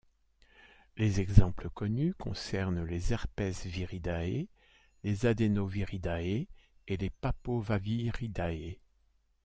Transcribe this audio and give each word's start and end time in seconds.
Les 0.97 1.19
exemples 1.21 1.69
connus 1.69 2.15
concernent 2.15 2.83
les 2.85 3.13
Herpesviridae, 3.13 4.47
les 5.03 5.25
Adenoviridae 5.27 6.47
et 6.87 6.97
les 6.97 7.11
Papovaviridae. 7.11 8.79